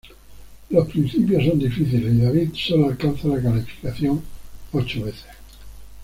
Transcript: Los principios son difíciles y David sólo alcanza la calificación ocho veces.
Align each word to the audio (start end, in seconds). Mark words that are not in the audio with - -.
Los 0.71 0.87
principios 0.89 1.45
son 1.45 1.59
difíciles 1.59 2.11
y 2.11 2.17
David 2.21 2.49
sólo 2.55 2.87
alcanza 2.89 3.27
la 3.27 3.39
calificación 3.39 4.19
ocho 4.71 5.03
veces. 5.05 5.25